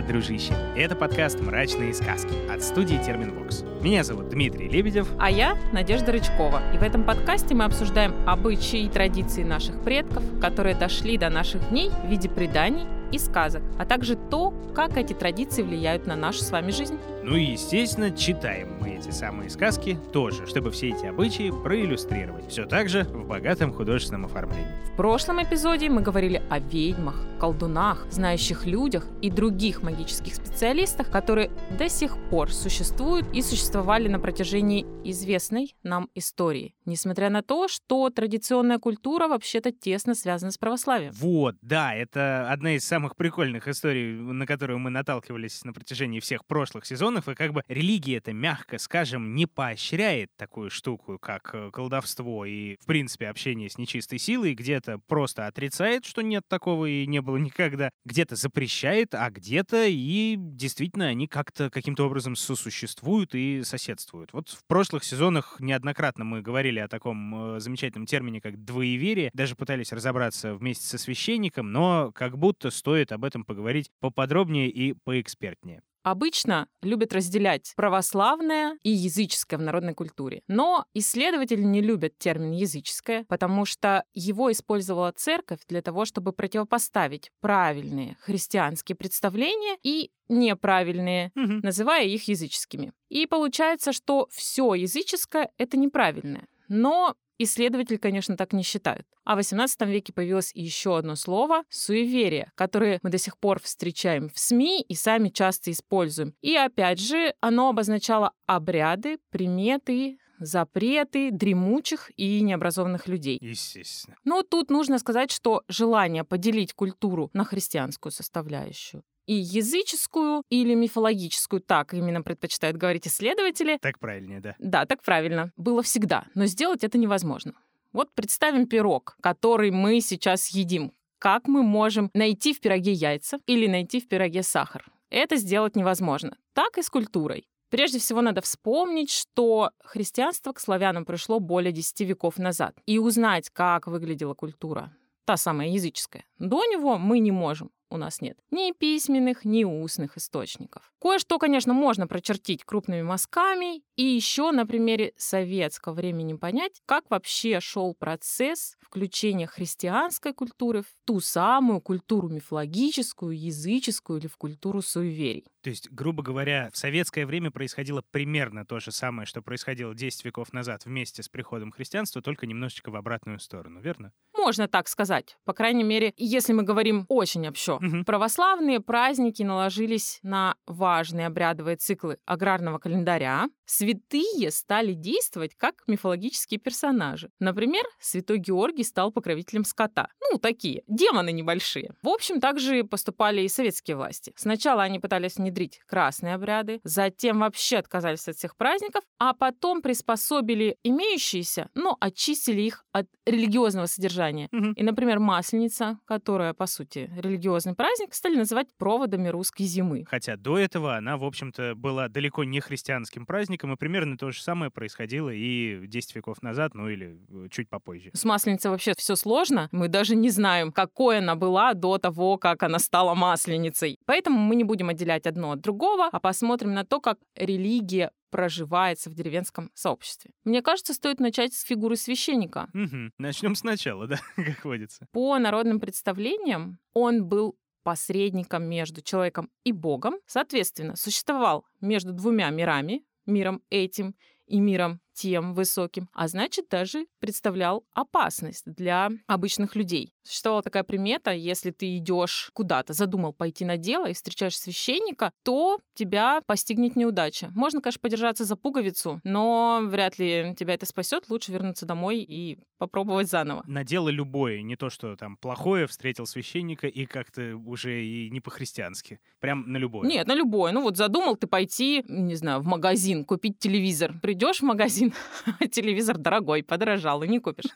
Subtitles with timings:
[0.00, 0.54] Привет, дружище!
[0.76, 3.64] Это подкаст «Мрачные сказки» от студии Терминвокс.
[3.82, 5.06] Меня зовут Дмитрий Лебедев.
[5.18, 6.62] А я Надежда Рычкова.
[6.72, 11.68] И в этом подкасте мы обсуждаем обычаи и традиции наших предков, которые дошли до наших
[11.68, 16.40] дней в виде преданий и сказок, а также то, как эти традиции влияют на нашу
[16.40, 16.98] с вами жизнь.
[17.22, 22.48] Ну и, естественно, читаем мы эти самые сказки тоже, чтобы все эти обычаи проиллюстрировать.
[22.48, 24.66] Все так же в богатом художественном оформлении.
[24.92, 31.50] В прошлом эпизоде мы говорили о ведьмах, колдунах, знающих людях и других магических специалистах, которые
[31.78, 38.10] до сих пор существуют и существовали на протяжении известной нам истории, несмотря на то, что
[38.10, 41.12] традиционная культура вообще-то тесно связана с православием.
[41.12, 46.44] Вот, да, это одна из самых прикольных историй, на которую мы наталкивались на протяжении всех
[46.44, 51.70] прошлых сезонов, и как бы религия это мягко скажем, не поощряет такую штуку, как э,
[51.72, 57.06] колдовство и, в принципе, общение с нечистой силой, где-то просто отрицает, что нет такого и
[57.06, 63.62] не было никогда, где-то запрещает, а где-то и действительно они как-то каким-то образом сосуществуют и
[63.62, 64.32] соседствуют.
[64.32, 69.54] Вот в прошлых сезонах неоднократно мы говорили о таком э, замечательном термине, как двоеверие, даже
[69.54, 75.82] пытались разобраться вместе со священником, но как будто стоит об этом поговорить поподробнее и поэкспертнее
[76.02, 80.42] обычно любят разделять православное и языческое в народной культуре.
[80.48, 87.30] Но исследователи не любят термин языческое, потому что его использовала церковь для того, чтобы противопоставить
[87.40, 91.60] правильные христианские представления и неправильные, угу.
[91.62, 92.92] называя их языческими.
[93.08, 96.46] И получается, что все языческое— это неправильное.
[96.68, 99.06] Но Исследователи, конечно, так не считают.
[99.24, 104.28] А в XVIII веке появилось еще одно слово— суеверие, которое мы до сих пор встречаем
[104.28, 106.34] в СМИ и сами часто используем.
[106.42, 113.38] И опять же, оно обозначало обряды, приметы, запреты дремучих и необразованных людей.
[113.40, 114.18] Естественно.
[114.24, 121.60] Но тут нужно сказать, что желание поделить культуру на христианскую составляющую и языческую или мифологическую,
[121.60, 123.78] так именно предпочитают говорить исследователи.
[123.80, 124.56] Так правильнее, да.
[124.58, 125.52] Да, так правильно.
[125.56, 127.52] Было всегда, но сделать это невозможно.
[127.92, 130.92] Вот представим пирог, который мы сейчас едим.
[131.20, 134.84] Как мы можем найти в пироге яйца или найти в пироге сахар?
[135.10, 136.36] Это сделать невозможно.
[136.52, 137.46] Так и с культурой.
[137.68, 142.74] Прежде всего надо вспомнить, что христианство к славянам пришло более 10 веков назад.
[142.84, 144.92] И узнать, как выглядела культура,
[145.24, 150.16] та самая языческая, до него мы не можем у нас нет ни письменных, ни устных
[150.16, 150.92] источников.
[151.00, 157.60] Кое-что, конечно, можно прочертить крупными мазками и еще на примере советского времени понять, как вообще
[157.60, 165.46] шел процесс включения христианской культуры в ту самую культуру мифологическую, языческую или в культуру суеверий.
[165.62, 170.24] То есть, грубо говоря, в советское время происходило примерно то же самое, что происходило 10
[170.24, 174.12] веков назад вместе с приходом христианства, только немножечко в обратную сторону, верно?
[174.36, 175.36] Можно так сказать.
[175.44, 177.74] По крайней мере, если мы говорим очень общо.
[177.74, 178.04] Угу.
[178.06, 183.48] Православные праздники наложились на важные обрядовые циклы аграрного календаря.
[183.66, 187.30] Святые стали действовать как мифологические персонажи.
[187.38, 190.08] Например, святой Георгий стал покровителем скота.
[190.30, 191.94] Ну, такие, демоны небольшие.
[192.02, 194.32] В общем, также поступали и советские власти.
[194.36, 200.76] Сначала они пытались внедрить красные обряды, затем вообще отказались от всех праздников, а потом приспособили
[200.84, 204.48] имеющиеся, но очистили их от религиозного содержания.
[204.52, 204.72] Угу.
[204.76, 210.04] И, например, Масленица, которая, по сути, религиозный праздник, стали называть проводами русской зимы.
[210.08, 214.42] Хотя до этого она, в общем-то, была далеко не христианским праздником, и примерно то же
[214.42, 218.10] самое происходило и 10 веков назад, ну или э, чуть попозже.
[218.14, 219.68] С Масленицей вообще все сложно.
[219.72, 223.98] Мы даже не знаем, какой она была до того, как она стала Масленицей.
[224.06, 229.10] Поэтому мы не будем отделять одно от другого, а посмотрим на то, как религия проживается
[229.10, 230.30] в деревенском сообществе.
[230.44, 232.68] Мне кажется, стоит начать с фигуры священника.
[232.74, 233.12] Угу.
[233.18, 235.06] Начнем сначала, да, как водится.
[235.12, 243.04] По народным представлениям, он был посредником между человеком и Богом, соответственно, существовал между двумя мирами,
[243.26, 244.14] миром этим
[244.46, 250.12] и миром тем высоким, а значит даже представлял опасность для обычных людей.
[250.22, 255.78] Существовала такая примета, если ты идешь куда-то, задумал пойти на дело и встречаешь священника, то
[255.94, 257.50] тебя постигнет неудача.
[257.54, 261.28] Можно, конечно, подержаться за пуговицу, но вряд ли тебя это спасет.
[261.28, 263.62] Лучше вернуться домой и попробовать заново.
[263.66, 268.40] На дело любое, не то, что там плохое, встретил священника и как-то уже и не
[268.40, 269.20] по-христиански.
[269.40, 270.08] Прям на любое.
[270.08, 270.72] Нет, на любое.
[270.72, 274.14] Ну вот задумал ты пойти, не знаю, в магазин, купить телевизор.
[274.22, 274.99] Придешь в магазин,
[275.70, 277.70] телевизор дорогой, подорожал, и не купишь.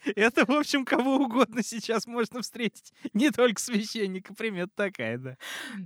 [0.16, 2.92] Это, в общем, кого угодно сейчас можно встретить.
[3.12, 5.36] Не только священника, примет такая, да.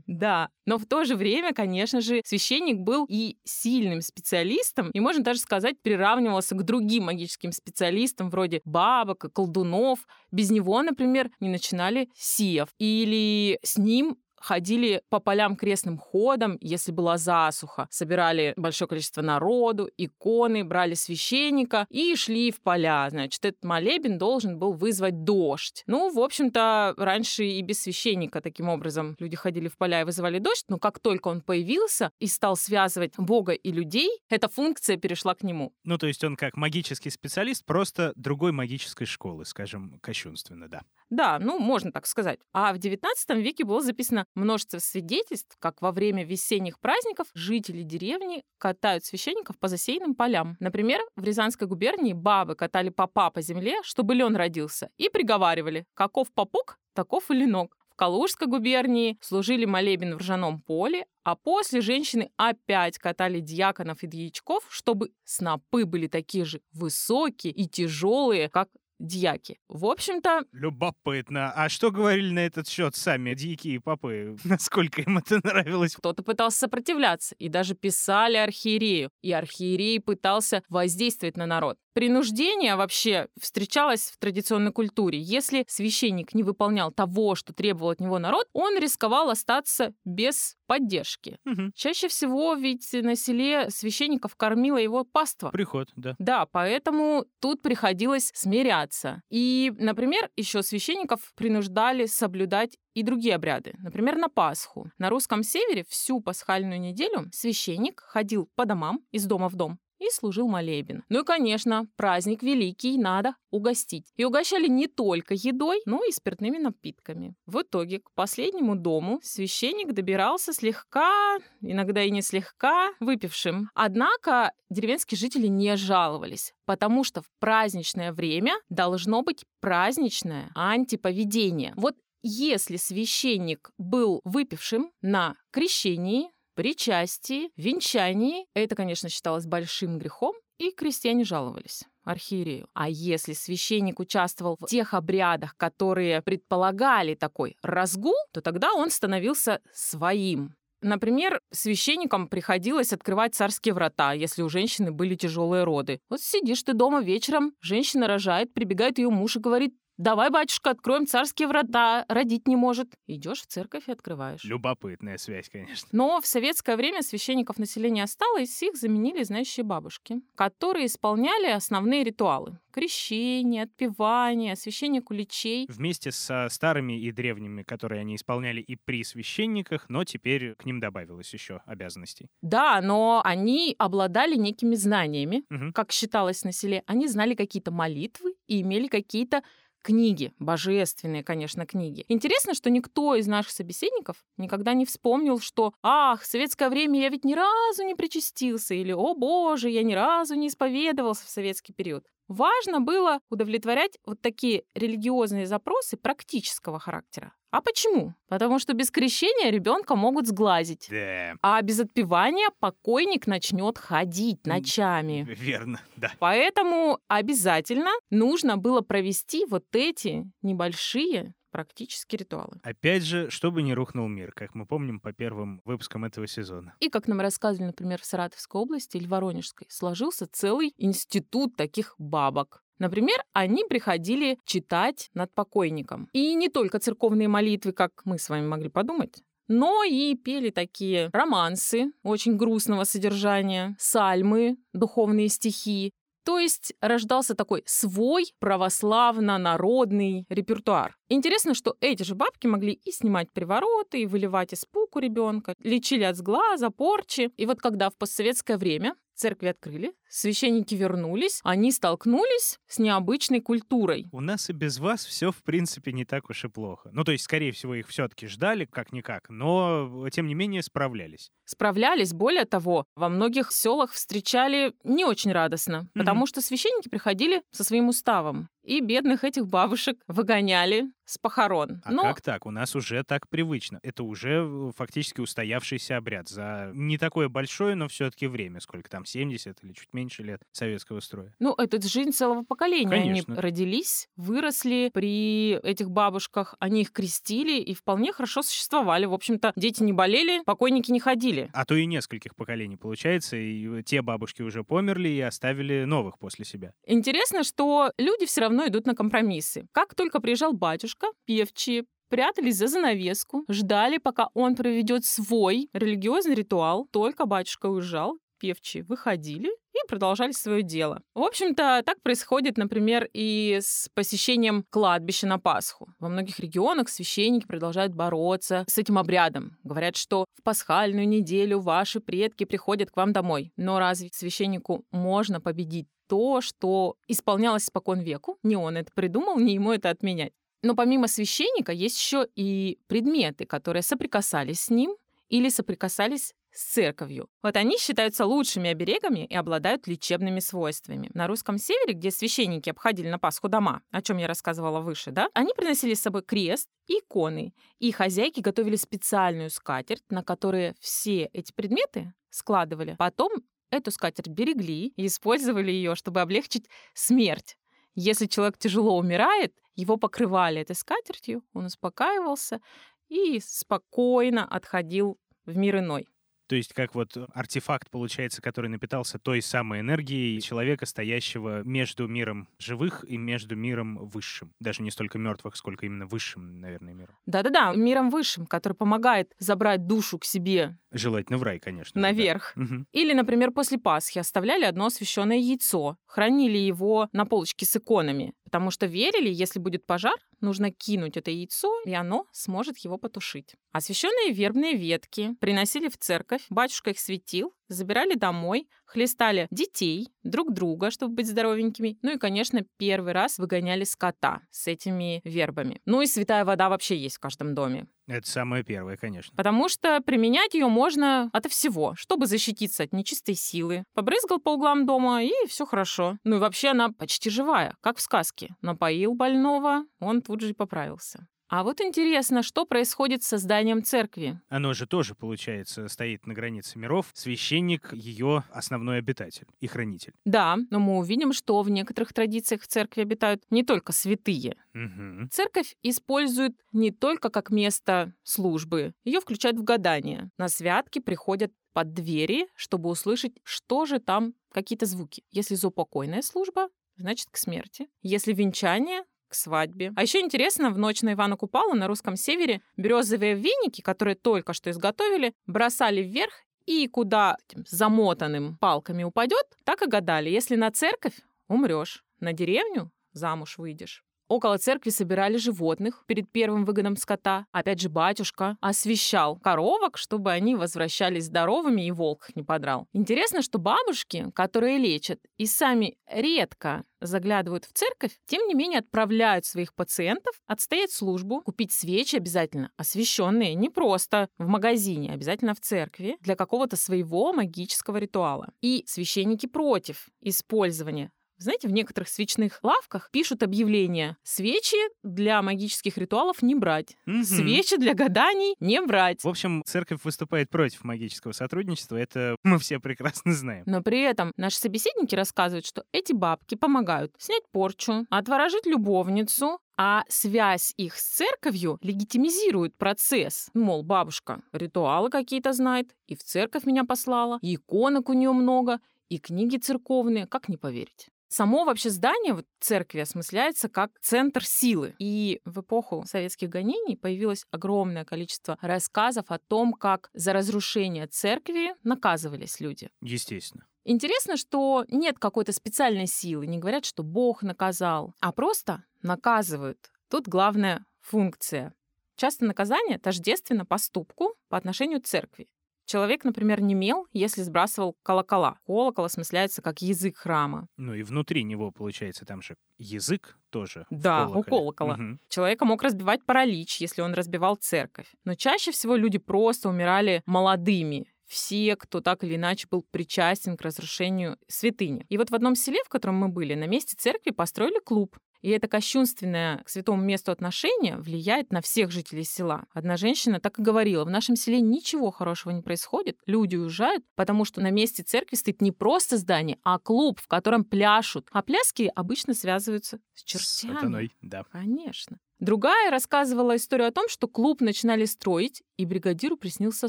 [0.07, 5.23] Да, но в то же время, конечно же, священник был и сильным специалистом, и, можно
[5.23, 10.01] даже сказать, приравнивался к другим магическим специалистам, вроде бабок, колдунов.
[10.31, 12.69] Без него, например, не начинали сиев.
[12.79, 19.89] Или с ним ходили по полям крестным ходом, если была засуха, собирали большое количество народу,
[19.97, 23.09] иконы, брали священника и шли в поля.
[23.11, 25.83] Значит, этот молебен должен был вызвать дождь.
[25.87, 30.39] Ну, в общем-то, раньше и без священника таким образом люди ходили в поля и вызывали
[30.39, 35.35] дождь, но как только он появился и стал связывать Бога и людей, эта функция перешла
[35.35, 35.73] к нему.
[35.85, 40.83] Ну, то есть он как магический специалист, просто другой магической школы, скажем, кощунственно, да.
[41.11, 42.41] Да, ну, можно так сказать.
[42.53, 43.07] А в XIX
[43.41, 49.69] веке было записано множество свидетельств, как во время весенних праздников жители деревни катают священников по
[49.69, 50.57] засеянным полям.
[50.61, 56.33] Например, в Рязанской губернии бабы катали попа по земле, чтобы лен родился, и приговаривали, каков
[56.33, 57.77] попук, таков и ленок.
[57.95, 64.09] В Калужской губернии служили молебен в ржаном поле, а после женщины опять катали дьяконов и
[64.09, 68.69] дьячков, чтобы снопы были такие же высокие и тяжелые, как
[68.99, 69.59] дьяки.
[69.69, 70.45] В общем-то...
[70.53, 71.53] Любопытно.
[71.53, 74.37] А что говорили на этот счет сами дьяки и попы?
[74.45, 75.97] Насколько им это нравилось?
[75.97, 79.11] Кто-то пытался сопротивляться и даже писали архиерею.
[79.23, 81.79] И архиерей пытался воздействовать на народ.
[81.95, 85.21] Принуждение вообще встречалось в традиционной культуре.
[85.21, 91.39] Если священник не выполнял того, что требовал от него народ, он рисковал остаться без поддержки.
[91.47, 91.71] Угу.
[91.77, 95.51] Чаще всего ведь на селе священников кормила его паства.
[95.51, 96.17] Приход, да.
[96.19, 99.23] Да, поэтому тут приходилось смиряться.
[99.31, 103.75] И, например, еще священников принуждали соблюдать и другие обряды.
[103.79, 104.91] Например, на Пасху.
[104.99, 110.11] На русском севере всю пасхальную неделю священник ходил по домам из дома в дом и
[110.11, 111.05] служил молебен.
[111.09, 114.13] Ну и, конечно, праздник великий надо угостить.
[114.17, 117.35] И угощали не только едой, но и спиртными напитками.
[117.47, 123.71] В итоге к последнему дому священник добирался слегка, иногда и не слегка, выпившим.
[123.75, 131.73] Однако деревенские жители не жаловались, потому что в праздничное время должно быть праздничное антиповедение.
[131.77, 131.95] Вот
[132.27, 138.47] если священник был выпившим на крещении, причастии, венчании.
[138.55, 142.69] Это, конечно, считалось большим грехом, и крестьяне жаловались архиерею.
[142.75, 149.61] А если священник участвовал в тех обрядах, которые предполагали такой разгул, то тогда он становился
[149.73, 150.55] своим.
[150.85, 155.99] Например, священникам приходилось открывать царские врата, если у женщины были тяжелые роды.
[156.11, 161.07] Вот сидишь ты дома вечером, женщина рожает, прибегает ее муж и говорит, Давай, батюшка, откроем
[161.07, 162.89] царские врата, родить не может.
[163.07, 164.43] Идешь в церковь и открываешь.
[164.43, 165.89] Любопытная связь, конечно.
[165.93, 172.59] Но в советское время священников населения осталось, их заменили знающие бабушки, которые исполняли основные ритуалы.
[172.73, 175.67] Крещение, отпевание, освящение куличей.
[175.69, 180.81] Вместе со старыми и древними, которые они исполняли и при священниках, но теперь к ним
[180.81, 182.27] добавилось еще обязанностей.
[182.43, 185.73] Да, но они обладали некими знаниями, Мгм.
[185.73, 186.83] как считалось на селе.
[186.87, 189.43] Они знали какие-то молитвы и имели какие-то
[189.85, 192.05] книги, божественные, конечно, книги.
[192.09, 197.11] Интересно, что никто из наших собеседников никогда не вспомнил, что «Ах, в советское время я
[197.11, 201.75] ведь ни разу не причастился» или «О боже, я ни разу не исповедовался в советский
[201.75, 202.05] период».
[202.29, 207.33] Важно было удовлетворять вот такие религиозные запросы практического характера.
[207.51, 208.15] А почему?
[208.29, 210.89] Потому что без крещения ребенка могут сглазить.
[210.91, 215.25] Да, А без отпевания покойник начнет ходить ночами.
[215.39, 216.11] верно, да.
[216.19, 222.61] Поэтому обязательно нужно было провести вот эти небольшие практические ритуалы.
[222.65, 226.75] Опять же, чтобы не рухнул мир, как мы помним по первым выпускам этого сезона.
[226.81, 232.65] И, как нам рассказывали, например, в Саратовской области или Воронежской, сложился целый институт таких бабок.
[232.81, 236.09] Например, они приходили читать над покойником.
[236.13, 241.09] И не только церковные молитвы, как мы с вами могли подумать, но и пели такие
[241.13, 245.93] романсы очень грустного содержания, сальмы, духовные стихи.
[246.25, 250.97] То есть рождался такой свой православно-народный репертуар.
[251.09, 256.05] Интересно, что эти же бабки могли и снимать привороты, и выливать испуг у ребенка, лечили
[256.05, 257.31] от сглаза, порчи.
[257.37, 264.07] И вот когда в постсоветское время церкви открыли, священники вернулись, они столкнулись с необычной культурой.
[264.13, 266.91] У нас и без вас все, в принципе, не так уж и плохо.
[266.93, 271.31] Ну, то есть, скорее всего, их все-таки ждали, как-никак, но, тем не менее, справлялись.
[271.45, 277.65] Справлялись, более того, во многих селах встречали не очень радостно, потому что священники приходили со
[277.65, 281.83] своим уставом, и бедных этих бабушек выгоняли с похорон.
[281.85, 282.47] А Но как так?
[282.47, 283.79] У нас уже так привычно.
[283.83, 288.61] Это уже э, фактически устоявшийся обряд за не такое большое, но все-таки время.
[288.61, 291.33] Сколько там, 70 или чуть меньше лет советского строя.
[291.39, 292.89] Ну, это жизнь целого поколения.
[292.89, 293.35] Конечно.
[293.35, 299.07] Они родились, выросли при этих бабушках, они их крестили и вполне хорошо существовали.
[299.07, 301.51] В общем-то, дети не болели, покойники не ходили.
[301.53, 306.45] А то и нескольких поколений получается, и те бабушки уже померли и оставили новых после
[306.45, 306.73] себя.
[306.87, 309.67] Интересно, что люди все равно идут на компромиссы.
[309.73, 310.94] Как только приезжал батюшка,
[311.27, 316.87] певчие прятались за занавеску, ждали, пока он проведет свой религиозный ритуал.
[316.93, 321.03] Только батюшка уезжал, певчие выходили и продолжали свое дело.
[321.15, 325.89] В общем-то, так происходит, например, и с посещением кладбища на Пасху.
[325.99, 329.57] Во многих регионах священники продолжают бороться с этим обрядом.
[329.65, 333.53] Говорят, что в пасхальную неделю ваши предки приходят к вам домой.
[333.57, 338.39] Но разве священнику можно победить то, что исполнялось спокон веку?
[338.43, 340.33] Не он это придумал, не ему это отменять.
[340.65, 344.97] Но помимо священника есть еще и предметы, которые соприкасались с ним
[345.29, 347.29] или соприкасались с церковью.
[347.43, 351.11] Вот они считаются лучшими оберегами и обладают лечебными свойствами.
[351.13, 355.29] На русском севере, где священники обходили на Пасху дома, о чем я рассказывала выше, да,
[355.35, 361.53] они приносили с собой крест иконы, и хозяйки готовили специальную скатерть, на которой все эти
[361.53, 362.95] предметы складывали.
[362.99, 363.33] Потом
[363.69, 367.59] эту скатерть берегли и использовали ее, чтобы облегчить смерть.
[367.97, 372.61] Если человек тяжело умирает, его покрывали этой скатертью, он успокаивался
[373.09, 376.09] и спокойно отходил в мир иной.
[376.47, 382.49] То есть как вот артефакт, получается, который напитался той самой энергией человека, стоящего между миром
[382.59, 384.53] живых и между миром высшим.
[384.61, 387.17] Даже не столько мертвых, сколько именно высшим, наверное, миром.
[387.27, 390.77] Да-да-да, миром высшим, который помогает забрать душу к себе.
[390.93, 392.01] Желательно в рай, конечно.
[392.01, 392.53] Наверх.
[392.55, 392.63] Да.
[392.63, 392.85] Угу.
[392.93, 398.71] Или, например, после Пасхи оставляли одно освященное яйцо, хранили его на полочке с иконами, потому
[398.71, 403.55] что верили, если будет пожар, нужно кинуть это яйцо, и оно сможет его потушить.
[403.73, 410.91] Освященные вербные ветки приносили в церковь, батюшка их светил, забирали домой, хлестали детей, друг друга,
[410.91, 411.99] чтобы быть здоровенькими.
[412.03, 415.83] Ну и, конечно, первый раз выгоняли скота с этими вербами.
[415.85, 417.87] Ну и святая вода вообще есть в каждом доме.
[418.07, 419.35] Это самое первое, конечно.
[419.37, 423.85] Потому что применять ее можно от всего, чтобы защититься от нечистой силы.
[423.95, 426.19] Побрызгал по углам дома, и все хорошо.
[426.23, 428.55] Ну и вообще она почти живая, как в сказке.
[428.61, 431.27] Напоил больного, он тут же и поправился.
[431.49, 434.41] А вот интересно, что происходит с созданием церкви?
[434.49, 437.11] Оно же тоже, получается, стоит на границе миров.
[437.13, 440.15] Священник— ее основной обитатель и хранитель.
[440.25, 444.57] Да, но мы увидим, что в некоторых традициях в церкви обитают не только святые.
[444.75, 445.29] Угу.
[445.31, 450.31] Церковь использует не только как место службы, ее включают в гадание.
[450.39, 455.25] На святки приходят под двери, чтобы услышать, что же там какие-то звуки.
[455.31, 457.89] Если заупокойная служба, значит, к смерти.
[458.03, 459.03] Если венчание,
[459.35, 459.93] свадьбе.
[459.97, 464.53] А еще интересно, в ночь на Ивана Купала на русском севере березовые веники, которые только
[464.53, 466.33] что изготовили, бросали вверх
[466.67, 470.31] и куда этим замотанным палками упадет, так и гадали.
[470.31, 471.15] Если на церковь
[471.49, 474.05] умрешь, на деревню замуж выйдешь.
[474.35, 477.47] Около церкви собирали животных перед первым выгоном скота.
[477.53, 482.89] Опять же, батюшка освещал коровок, чтобы они возвращались здоровыми и волк их не подрал.
[482.93, 489.45] Интересно, что бабушки, которые лечат и сами редко заглядывают в церковь, тем не менее отправляют
[489.45, 496.17] своих пациентов отстоять службу, купить свечи обязательно, освященные не просто в магазине, обязательно в церкви,
[496.21, 498.53] для какого-то своего магического ритуала.
[498.63, 501.13] И священники против использования
[501.45, 507.25] знаете, в некоторых свечных лавках пишут объявления «Свечи для магических ритуалов не брать, Мгм.
[507.25, 509.23] свечи для гаданий не брать».
[509.23, 511.97] В общем, церковь выступает против магического сотрудничества.
[511.97, 513.63] Это мы все прекрасно знаем.
[513.67, 520.05] Но при этом наши собеседники рассказывают, что эти бабки помогают снять порчу, отворожить любовницу, а
[520.09, 523.51] связь их с церковью легитимизирует процесс.
[523.55, 528.79] Мол, бабушка ритуалы какие-то знает, и в церковь меня послала, и иконок у нее много,
[529.09, 531.09] и книги церковные, как не поверить.
[531.35, 534.95] Само вообще здание вот, церкви осмысляется как центр силы.
[535.01, 541.75] И в эпоху советских гонений появилось огромное количество рассказов о том, как за разрушение церкви
[541.83, 542.89] наказывались люди.
[543.03, 543.67] Естественно.
[543.83, 549.91] Интересно, что нет какой-то специальной силы, не говорят, что Бог наказал, а просто наказывают.
[550.09, 551.75] Тут главная функция.
[552.15, 555.49] Часто наказание тождественно поступку по отношению к церкви.
[555.87, 558.59] Человек, например, не мел, если сбрасывал колокола.
[558.67, 560.67] Колокол осмысляется как язык храма.
[560.77, 563.87] Ну и внутри него, получается, там же язык тоже.
[563.91, 564.97] Да, у колокола.
[564.97, 565.21] Мгм.
[565.29, 568.07] Человека мог разбивать паралич, если он разбивал церковь.
[568.25, 571.07] Но чаще всего люди просто умирали молодыми.
[571.27, 575.07] Все, кто так или иначе был причастен к разрушению святыни.
[575.09, 578.19] И вот в одном селе, в котором мы были, на месте церкви построили клуб.
[578.45, 582.67] И это кощунственное к святому месту отношение влияет на всех жителей села.
[582.75, 587.47] Одна женщина так и говорила, в нашем селе ничего хорошего не происходит, люди уезжают, потому
[587.47, 591.27] что на месте церкви стоит не просто здание, а клуб, в котором пляшут.
[591.33, 593.77] А пляски обычно связываются С чертями?
[593.77, 594.45] Сатаной, да.
[594.53, 595.19] Конечно.
[595.41, 599.89] Другая рассказывала историю о том, что клуб начинали строить, и бригадиру приснился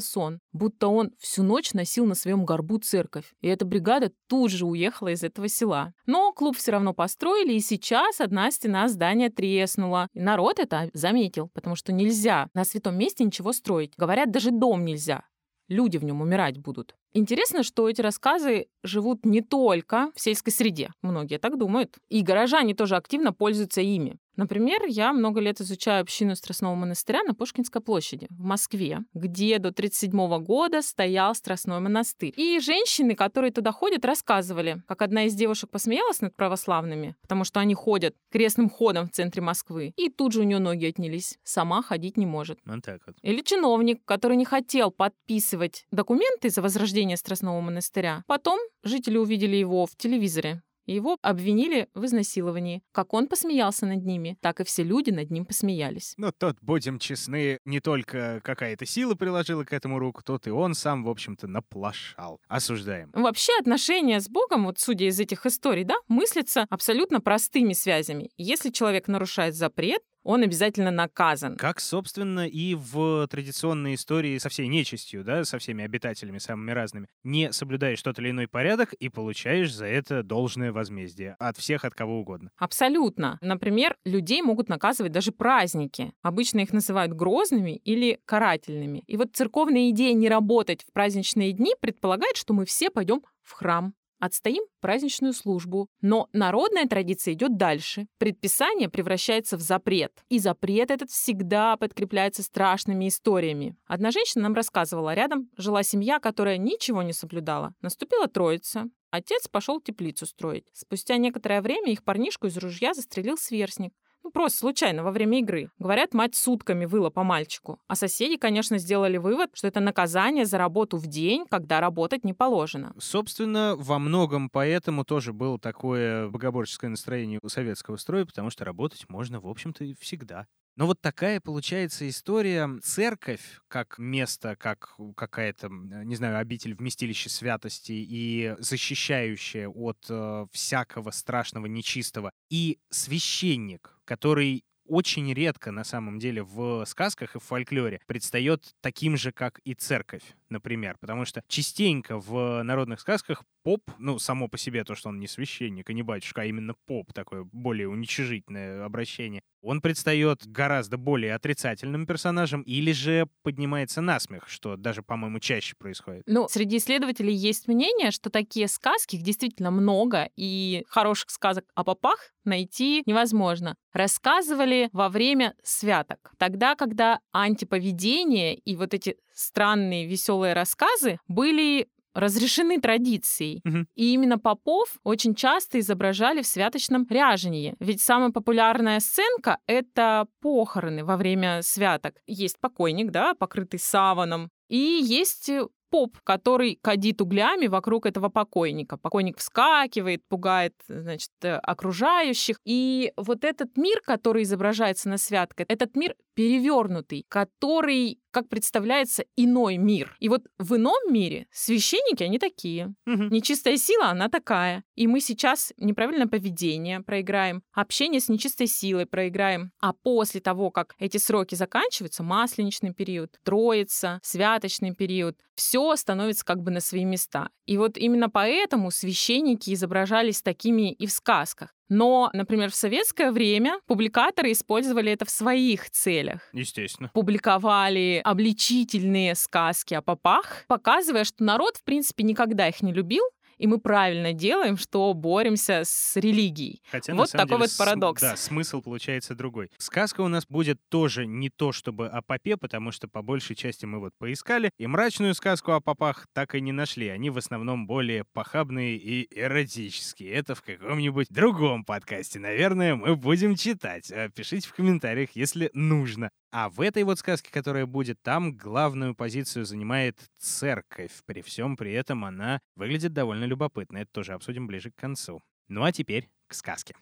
[0.00, 3.32] сон, будто он всю ночь носил на своем горбу церковь.
[3.40, 5.92] И эта бригада тут же уехала из этого села.
[6.04, 10.08] Но клуб все равно построили, и сейчас одна стена здания треснула.
[10.14, 13.92] И народ это заметил, потому что нельзя на святом месте ничего строить.
[13.96, 15.24] Говорят, даже дом нельзя.
[15.68, 16.94] Люди в нем умирать будут.
[17.12, 20.90] Интересно, что эти рассказы живут не только в сельской среде.
[21.02, 21.96] Многие так думают.
[22.08, 24.18] И горожане тоже активно пользуются ими.
[24.36, 29.70] Например, я много лет изучаю общину Страстного монастыря на Пушкинской площади в Москве, где до
[29.70, 32.34] 1937 года стоял Страстной монастырь.
[32.36, 37.60] И женщины, которые туда ходят, рассказывали, как одна из девушек посмеялась над православными, потому что
[37.60, 41.38] они ходят крестным ходом в центре Москвы, и тут же у нее ноги отнялись.
[41.42, 42.58] Сама ходить не может.
[42.64, 43.16] Вот так вот.
[43.22, 48.22] Или чиновник, который не хотел подписывать документы за возрождение Страстного монастыря.
[48.26, 50.62] Потом жители увидели его в телевизоре
[50.92, 52.82] его обвинили в изнасиловании.
[52.92, 56.14] Как он посмеялся над ними, так и все люди над ним посмеялись.
[56.16, 60.74] Ну, тот, будем честны, не только какая-то сила приложила к этому руку, тот и он
[60.74, 62.40] сам, в общем-то, наплашал.
[62.48, 63.10] Осуждаем.
[63.12, 68.30] Вообще отношения с Богом, вот судя из этих историй, да, мыслятся абсолютно простыми связями.
[68.36, 71.56] Если человек нарушает запрет, он обязательно наказан.
[71.56, 77.06] Как, собственно, и в традиционной истории со всей нечистью, да, со всеми обитателями самыми разными.
[77.22, 81.94] Не соблюдаешь тот или иной порядок и получаешь за это должное возмездие от всех, от
[81.94, 82.50] кого угодно.
[82.56, 83.38] Абсолютно.
[83.40, 86.12] Например, людей могут наказывать даже праздники.
[86.22, 89.04] Обычно их называют грозными или карательными.
[89.06, 93.52] И вот церковная идея не работать в праздничные дни предполагает, что мы все пойдем в
[93.52, 95.88] храм Отстоим праздничную службу.
[96.00, 98.06] Но народная традиция идет дальше.
[98.18, 100.12] Предписание превращается в запрет.
[100.28, 103.76] И запрет этот всегда подкрепляется страшными историями.
[103.86, 107.74] Одна женщина нам рассказывала, рядом жила семья, которая ничего не соблюдала.
[107.82, 108.86] Наступила троица.
[109.10, 110.66] Отец пошел теплицу строить.
[110.72, 113.94] Спустя некоторое время их парнишку из ружья застрелил сверстник.
[114.26, 115.70] Ну, просто случайно, во время игры.
[115.78, 117.78] Говорят, мать сутками выла по мальчику.
[117.86, 122.32] А соседи, конечно, сделали вывод, что это наказание за работу в день, когда работать не
[122.32, 122.92] положено.
[122.98, 129.08] Собственно, во многом поэтому тоже было такое богоборческое настроение у советского строя, потому что работать
[129.08, 130.46] можно, в общем-то, всегда.
[130.74, 132.68] Но вот такая получается история.
[132.82, 141.12] Церковь как место, как какая-то, не знаю, обитель вместилище святости и защищающая от э, всякого
[141.12, 142.30] страшного нечистого.
[142.50, 149.16] И священник, который очень редко на самом деле в сказках и в фольклоре предстает таким
[149.16, 150.96] же, как и церковь, например.
[151.00, 155.26] Потому что частенько в народных сказках поп, ну, само по себе то, что он не
[155.26, 161.34] священник и не батюшка, а именно поп, такое более уничижительное обращение, он предстает гораздо более
[161.34, 166.22] отрицательным персонажем или же поднимается на смех, что даже, по-моему, чаще происходит.
[166.26, 171.82] Ну, среди исследователей есть мнение, что такие сказки, их действительно много, и хороших сказок о
[171.82, 173.74] попах найти невозможно.
[173.92, 176.30] Рассказывали во время святок.
[176.38, 183.60] Тогда, когда антиповедение и вот эти странные веселые рассказы были разрешены традицией.
[183.64, 183.86] Мгм.
[183.94, 187.76] И именно попов очень часто изображали в святочном ряжении.
[187.78, 192.14] Ведь самая популярная сценка— это похороны во время святок.
[192.26, 198.96] Есть покойник, да, покрытый саваном, и есть э, поп, который кадит углями вокруг этого покойника.
[198.96, 202.56] Покойник вскакивает, пугает, значит, э, окружающих.
[202.64, 209.78] И вот этот мир, который изображается на святке, этот мир перевернутый, который, как представляется, иной
[209.78, 210.14] мир.
[210.20, 212.94] И вот в ином мире священники, они такие.
[213.06, 213.30] Мгм.
[213.30, 214.84] Нечистая сила, она такая.
[214.94, 219.72] И мы сейчас неправильное поведение проиграем, общение с нечистой силой проиграем.
[219.80, 226.60] А после того, как эти сроки заканчиваются, масленичный период, троица, святочный период, все становится как
[226.60, 227.48] бы на свои места.
[227.64, 231.72] И вот именно поэтому священники изображались такими и в сказках.
[231.88, 237.10] Но, например, в советское время публикаторы использовали это в своих целях Естественно.
[237.14, 243.22] публиковали обличительные сказки о попах, показывая, что народ, в принципе, никогда их не любил,
[243.58, 246.82] и мы правильно делаем, что боремся с религией.
[246.90, 248.22] Хотя, Вот такой деле, вот парадокс.
[248.22, 249.70] Да, смысл получается другой.
[249.78, 253.86] Сказка у нас будет тоже не то чтобы о попе, потому что по большей части
[253.86, 257.08] мы вот поискали, и мрачную сказку о попах так и не нашли.
[257.08, 260.32] Они в основном более похабные и эротические.
[260.32, 264.10] Это в каком-нибудь другом подкасте, наверное, мы будем читать.
[264.10, 266.30] А Пишите в комментариях, если нужно.
[266.52, 271.12] А в этой вот сказке, которая будет там, главную позицию занимает церковь.
[271.26, 273.98] При всем при этом она выглядит довольно любопытно.
[273.98, 275.42] Это тоже обсудим ближе к концу.
[275.68, 276.94] Ну а теперь к сказке.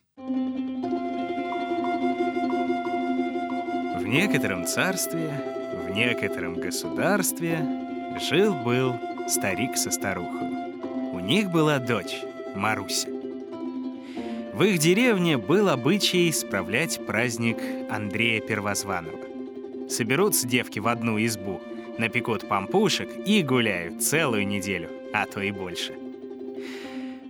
[3.96, 5.30] В некотором царстве,
[5.86, 7.58] в некотором государстве
[8.20, 8.94] жил-был
[9.28, 10.48] старик со старухой.
[11.12, 12.22] У них была дочь,
[12.54, 13.08] Маруся.
[14.52, 17.58] В их деревне был обычай справлять праздник
[17.90, 19.23] Андрея Первозванного.
[19.88, 21.60] Соберутся девки в одну избу,
[21.98, 25.94] напекут пампушек и гуляют целую неделю, а то и больше.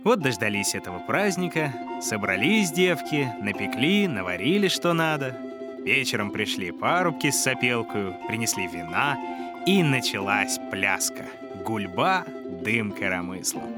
[0.03, 5.35] Вот дождались этого праздника, собрались девки, напекли, наварили что надо.
[5.83, 9.17] Вечером пришли парубки с сопелкою, принесли вина,
[9.65, 11.25] и началась пляска.
[11.65, 12.25] Гульба,
[12.63, 13.73] дым коромыслом.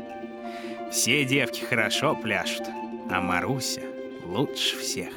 [0.92, 2.64] Все девки хорошо пляшут,
[3.10, 3.82] а Маруся
[4.26, 5.14] лучше всех.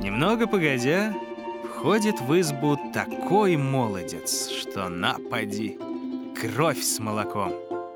[0.00, 1.14] Немного погодя,
[1.82, 5.80] входит в избу такой молодец, что напади.
[6.40, 7.52] Кровь с молоком,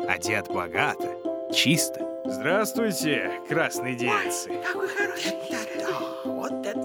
[0.09, 1.17] одет богато,
[1.55, 2.05] чисто.
[2.25, 4.51] Здравствуйте, красные девицы.
[4.67, 5.35] Какой хороший.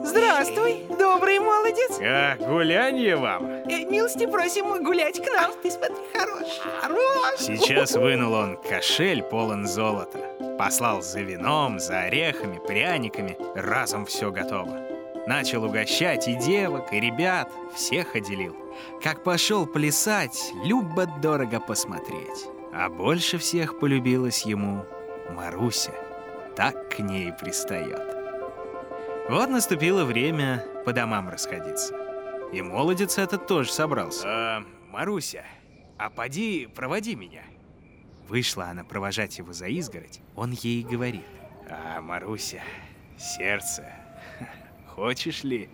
[0.03, 1.97] Здравствуй, добрый молодец.
[1.97, 3.45] Как гулянье вам?
[3.45, 5.53] Э, милости просим гулять к нам.
[5.63, 6.47] Ты смотри, хорош,
[6.81, 7.39] хорош.
[7.39, 10.19] Сейчас вынул он кошель полон золота.
[10.59, 13.37] Послал за вином, за орехами, пряниками.
[13.55, 14.90] Разом все готово.
[15.27, 17.51] Начал угощать и девок, и ребят.
[17.75, 18.55] Всех отделил.
[19.03, 22.47] Как пошел плясать, любо-дорого посмотреть.
[22.73, 24.85] А больше всех полюбилась ему
[25.29, 25.91] Маруся.
[26.55, 28.01] Так к ней пристает.
[29.29, 31.95] Вот наступило время по домам расходиться.
[32.51, 34.23] И молодец этот тоже собрался.
[34.25, 35.45] «А, Маруся,
[35.97, 37.43] а поди проводи меня.
[38.27, 40.19] Вышла она провожать его за изгородь.
[40.35, 41.25] Он ей говорит.
[41.69, 42.61] А, Маруся,
[43.17, 43.85] сердце,
[44.95, 45.69] хочешь ли,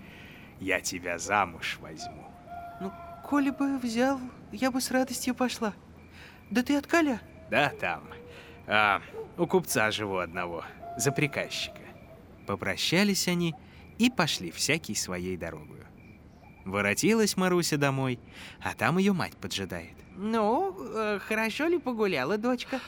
[0.60, 2.32] я тебя замуж возьму?
[2.80, 2.92] Ну,
[3.24, 4.20] коли бы взял,
[4.52, 5.74] я бы с радостью пошла.
[6.50, 7.20] Да ты от Коля?
[7.50, 8.04] Да, там.
[8.68, 9.02] А,
[9.38, 10.64] у купца живу одного,
[10.98, 11.82] за приказчика.
[12.46, 13.56] Попрощались они
[13.98, 15.86] и пошли всякий своей дорогою.
[16.66, 18.20] Воротилась Маруся домой,
[18.62, 19.96] а там ее мать поджидает.
[20.16, 22.80] Ну, э, хорошо ли погуляла, дочка?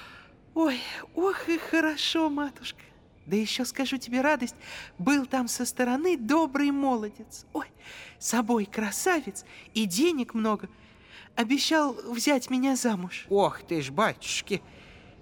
[0.53, 0.79] Ой,
[1.15, 2.81] ох и хорошо, матушка.
[3.29, 4.55] Да еще скажу тебе радость,
[4.97, 7.45] был там со стороны добрый молодец.
[7.53, 7.67] Ой,
[8.17, 10.67] собой красавец и денег много.
[11.35, 13.27] Обещал взять меня замуж.
[13.29, 14.63] Ох ты ж, батюшки,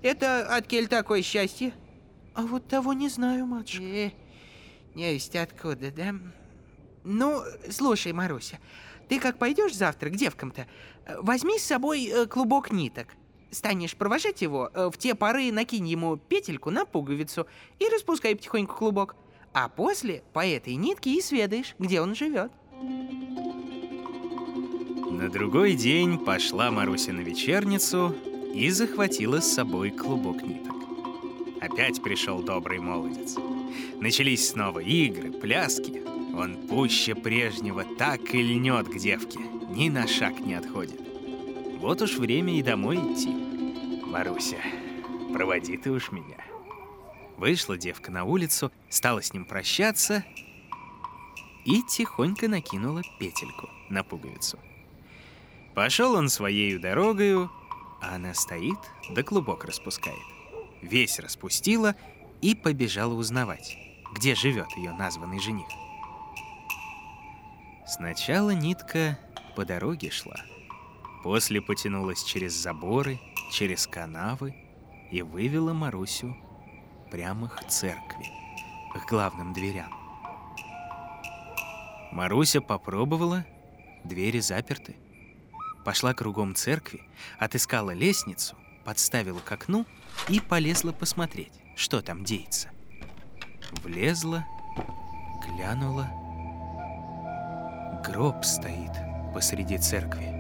[0.02, 1.74] это от кель такое счастье?
[2.34, 3.84] А вот того не знаю, матушка.
[3.84, 4.12] Э,
[4.96, 6.16] не есть откуда, да?
[7.04, 8.58] Ну, слушай, Маруся,
[9.10, 10.66] ты как пойдешь завтра к девкам-то,
[11.20, 13.10] возьми с собой э, клубок ниток.
[13.52, 17.48] Станешь провожать его, э, в те поры накинь ему петельку на пуговицу
[17.80, 19.16] и распускай потихоньку клубок.
[19.54, 22.52] А после по этой нитке и сведаешь, где он живет.
[25.10, 28.14] На другой день пошла Маруся на вечерницу
[28.54, 30.76] и захватила с собой клубок ниток.
[31.60, 33.36] Опять пришел добрый молодец.
[34.00, 36.04] Начались снова игры, пляски.
[36.38, 41.07] Он пуще прежнего так и льнет к девке, ни на шаг не отходит.
[41.88, 43.30] Вот уж время и домой идти.
[44.06, 44.58] Маруся,
[45.34, 46.36] проводи ты уж меня.
[47.38, 50.26] Вышла девка на улицу, стала с ним прощаться
[51.64, 54.60] и тихонько накинула петельку на пуговицу.
[55.76, 57.50] Пошел он своею дорогою,
[58.02, 58.80] а она стоит,
[59.12, 60.20] да клубок распускает.
[60.82, 61.96] Весь распустила
[62.42, 63.78] и побежала узнавать,
[64.14, 65.70] где живет ее названный жених.
[67.88, 69.18] Сначала нитка
[69.56, 70.36] по дороге шла,
[71.24, 73.20] после потянулась через заборы,
[73.52, 74.56] через канавы
[75.12, 76.36] и вывела Марусю
[77.12, 78.28] прямо к церкви,
[78.94, 79.92] к главным дверям.
[82.12, 83.46] Маруся попробовала,
[84.04, 84.96] двери заперты.
[85.86, 87.02] Пошла кругом церкви,
[87.40, 89.86] отыскала лестницу, подставила к окну
[90.28, 92.70] и полезла посмотреть, что там деется.
[93.84, 94.46] Влезла,
[95.46, 96.10] глянула.
[98.06, 98.92] Гроб стоит
[99.34, 100.37] посреди церкви.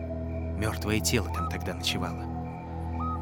[0.58, 2.24] Мертвое тело там тогда ночевало.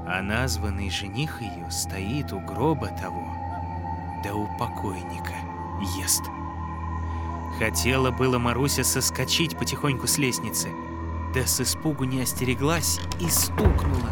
[0.08, 3.28] А названный жених ее стоит у гроба того,
[4.24, 5.34] да у покойника
[5.98, 6.24] ест.
[7.60, 10.70] Хотела было Маруся соскочить потихоньку с лестницы,
[11.34, 14.12] да с испугу не остереглась и стукнула.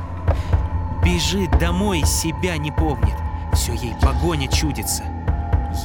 [1.04, 3.16] Бежит домой, себя не помнит.
[3.54, 5.04] Все ей погоня чудится.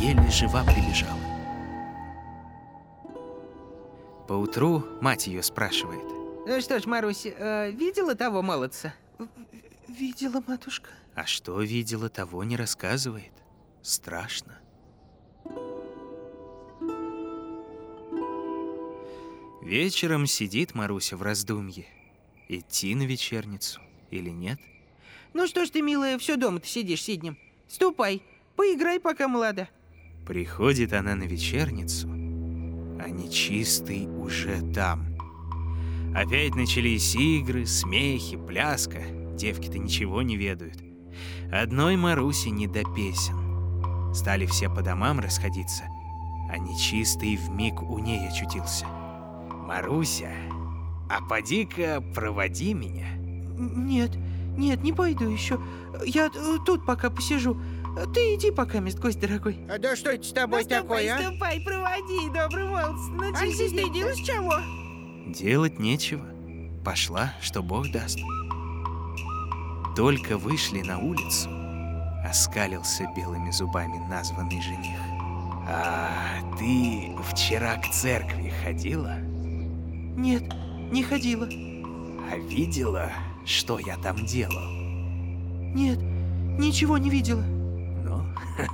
[0.01, 1.19] Еле жива прибежала.
[4.27, 6.18] Поутру мать ее спрашивает.
[6.49, 8.95] Ну что ж, Маруся, э, видела того молодца?
[9.87, 10.89] Видела, матушка.
[11.15, 13.33] А что видела, того не рассказывает.
[13.83, 14.59] Страшно.
[19.63, 21.85] Вечером сидит Маруся в раздумье.
[22.49, 24.59] Идти на вечерницу или нет?
[25.35, 27.37] Ну что ж ты, милая, все дома ты сидишь сиднем.
[27.69, 28.23] Ступай,
[28.57, 29.69] поиграй, пока молода.
[30.27, 35.18] Приходит она на вечерницу, а нечистый уже там.
[36.19, 39.03] Опять начались игры, смехи, пляска.
[39.37, 40.83] Девки-то ничего не ведают.
[41.53, 44.13] Одной Маруси не до песен.
[44.13, 45.85] Стали все по домам расходиться,
[46.51, 48.85] а нечистый вмиг у ней очутился.
[49.69, 50.33] «Маруся,
[51.09, 53.07] а поди-ка проводи меня».
[53.57, 54.11] Нет,
[54.57, 55.61] нет, не пойду еще.
[56.05, 56.31] Я
[56.67, 57.57] тут пока посижу.
[58.13, 59.65] Ты иди пока, мест гость дорогой.
[59.71, 61.21] А да что это с тобой Ну, такое, а?
[61.21, 63.01] ступай, проводи, добрый молодец.
[63.11, 64.55] Ну, А ты делаешь чего?
[65.29, 66.25] Делать нечего.
[66.85, 68.19] Пошла, что Бог даст.
[69.95, 71.51] Только вышли на улицу,
[72.25, 74.99] оскалился белыми зубами названный жених.
[75.69, 79.19] А ты вчера к церкви ходила?
[79.19, 80.45] Нет,
[80.91, 81.47] не ходила.
[81.47, 83.11] А видела,
[83.45, 84.65] что я там делал?
[85.75, 85.99] Нет,
[86.59, 87.43] ничего не видела.
[87.43, 88.25] Ну,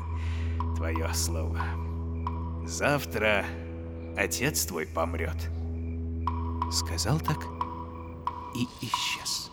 [0.77, 1.59] твое слово.
[2.65, 3.45] Завтра
[4.17, 5.51] отец твой помрет.
[6.75, 7.39] Сказал так
[8.57, 9.49] и исчез.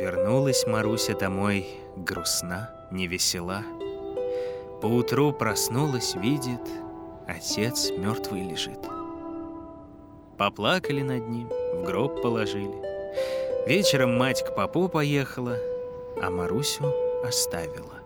[0.00, 3.62] Вернулась Маруся домой грустна, невесела.
[4.82, 6.60] Поутру проснулась, видит,
[7.28, 8.80] отец мертвый лежит.
[10.36, 12.82] Поплакали над ним, в гроб положили.
[13.68, 15.56] Вечером мать к попу поехала,
[16.20, 16.92] а Марусю
[17.24, 18.00] оставила.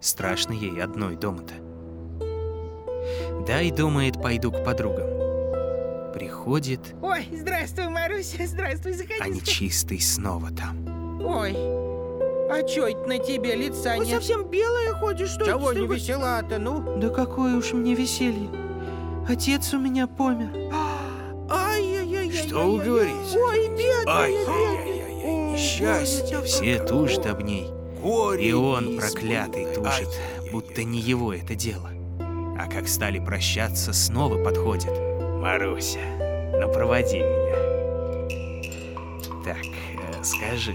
[0.00, 1.65] Страшно ей одной дома-то.
[3.46, 5.06] Дай, думает, пойду к подругам.
[6.12, 9.20] Приходит, Ой, здравствуй, Маруся, здравствуй, заходи.
[9.20, 11.20] а нечистый снова там.
[11.22, 11.52] Ой,
[12.48, 14.14] а чё это на тебе лица Вы нет?
[14.16, 16.98] совсем белая ходишь, что Чего не весела-то, ну?
[16.98, 18.48] Да какое уж мне веселье.
[19.28, 20.50] Отец у меня помер.
[21.50, 22.30] Ай-яй-яй.
[22.32, 23.38] Что вы говорите?
[23.38, 26.38] Ой, бедная, Ай-яй-яй-яй, несчастье.
[26.38, 27.68] Ой, Все тужат об ней.
[28.02, 30.08] Горе И он, проклятый, тужит,
[30.52, 31.90] будто не его это дело.
[32.58, 34.90] А как стали прощаться, снова подходит.
[35.40, 36.00] Маруся,
[36.60, 37.56] ну проводи меня.
[39.44, 40.74] Так, э, скажи,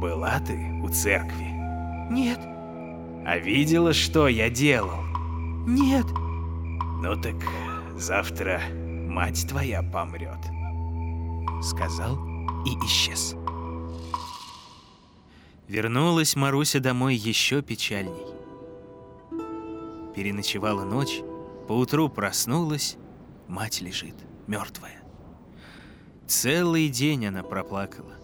[0.00, 1.48] была ты у церкви?
[2.10, 2.40] Нет,
[3.24, 5.00] А видела, что я делал?
[5.66, 6.06] нет.
[7.02, 7.36] Ну так
[7.96, 10.38] завтра мать твоя помрет.
[11.62, 12.16] Сказал
[12.64, 13.34] и исчез.
[15.68, 18.31] Вернулась Маруся домой еще печальней.
[20.14, 21.20] Переночевала ночь,
[21.68, 22.96] поутру проснулась,
[23.48, 24.14] мать лежит,
[24.46, 25.02] мертвая.
[26.26, 28.14] Целый день она проплакала.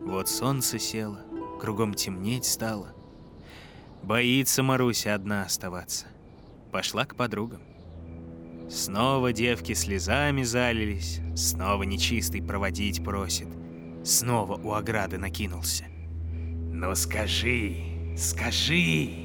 [0.00, 1.18] Вот солнце село,
[1.60, 2.94] кругом темнеть стало.
[4.02, 6.06] Боится Маруся одна оставаться.
[6.70, 7.62] Пошла к подругам.
[8.68, 13.48] Снова девки слезами залились, снова нечистый проводить просит,
[14.02, 15.84] снова у ограды накинулся.
[16.72, 19.23] Ну скажи, скажи,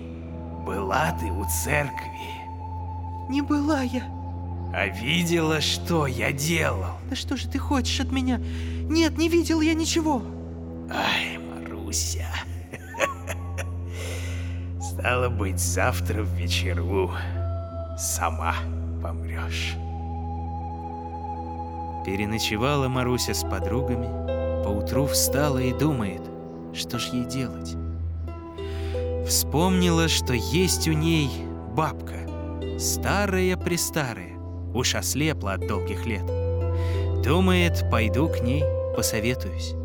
[0.69, 2.29] была ты у церкви,
[3.27, 4.03] Не была я.
[4.71, 6.93] а видела, что я делал?
[7.09, 8.37] Да что же ты хочешь от меня?
[8.37, 10.21] Нет, не видел я ничего.
[10.91, 12.27] Ай, Маруся.
[14.79, 17.11] Стало быть, завтра в вечеру
[17.97, 18.53] сама
[19.01, 19.73] помрешь.
[22.05, 26.21] Переночевала Маруся с подругами, поутру встала и думает,
[26.75, 27.75] что ж ей делать.
[29.29, 31.29] Вспомнила, что есть у ней
[31.75, 32.17] бабка,
[32.79, 34.35] старая-престарая,
[34.73, 36.25] уж ослепла от долгих лет.
[37.23, 38.63] Думает, пойду к ней,
[38.95, 39.75] посоветуюсь.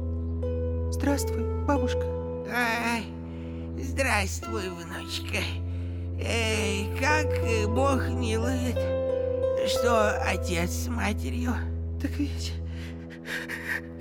[0.91, 2.07] Здравствуй, бабушка.
[2.51, 3.05] Ай,
[3.79, 5.43] здравствуй, внучка.
[6.19, 7.29] Эй, как
[7.69, 8.79] Бог милует,
[9.69, 11.53] что отец с матерью.
[12.01, 12.55] Так ведь...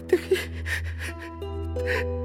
[0.10, 2.23] Так ведь...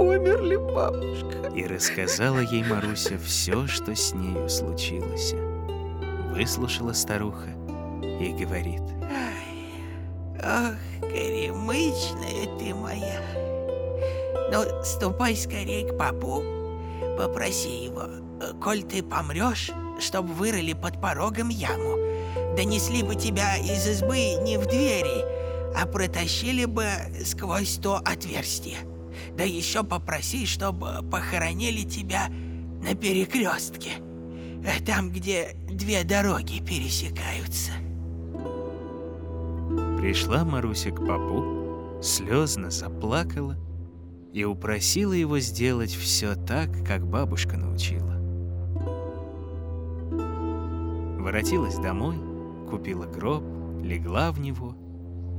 [0.00, 1.52] Померли, бабушка.
[1.54, 5.34] И рассказала ей Маруся все, что с нею случилось.
[6.30, 7.50] Выслушала старуха
[8.02, 8.80] и говорит.
[10.42, 13.20] Ох, горемычная ты моя.
[14.50, 16.42] Ну, ступай скорее к папу,
[17.18, 18.04] попроси его,
[18.58, 21.98] коль ты помрешь, чтоб вырыли под порогом яму,
[22.56, 25.26] донесли бы тебя из избы не в двери,
[25.76, 26.86] а протащили бы
[27.22, 28.78] сквозь то отверстие.
[29.36, 32.28] Да еще попроси, чтобы похоронили тебя
[32.82, 33.90] на перекрестке,
[34.64, 37.72] э, там, где две дороги пересекаются.
[39.98, 43.56] Пришла Маруся к попу, слезно заплакала
[44.32, 48.16] и упросила его сделать все так, как бабушка научила.
[51.20, 52.16] Воротилась домой,
[52.70, 53.44] купила гроб,
[53.82, 54.74] легла в него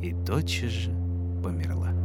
[0.02, 0.92] и тотчас же
[1.44, 2.01] померла.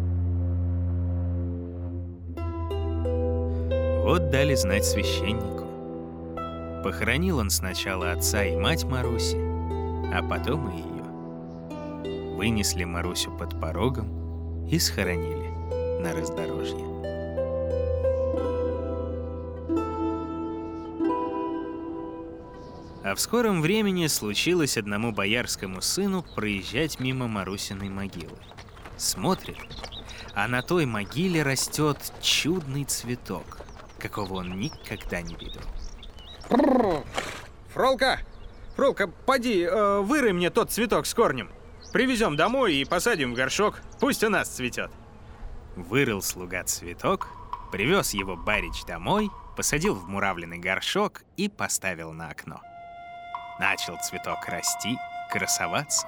[4.06, 5.64] Вот дали знать священнику.
[6.84, 9.36] Похоронил он сначала отца и мать Маруси,
[10.14, 12.36] а потом и ее.
[12.36, 15.48] Вынесли Марусю под порогом и схоронили
[16.00, 16.86] на раздорожье.
[23.02, 28.38] А в скором времени случилось одному боярскому сыну проезжать мимо Марусиной могилы.
[28.96, 29.58] Смотрит,
[30.32, 33.65] а на той могиле растет чудный цветок
[33.98, 35.62] какого он никогда не видел.
[37.72, 38.20] Фролка!
[38.76, 41.50] Фролка, поди, э, вырой мне тот цветок с корнем.
[41.92, 43.80] Привезем домой и посадим в горшок.
[44.00, 44.90] Пусть у нас цветет.
[45.76, 47.28] Вырыл слуга цветок,
[47.72, 52.60] привез его барич домой, посадил в муравленный горшок и поставил на окно.
[53.58, 54.98] Начал цветок расти,
[55.30, 56.06] красоваться.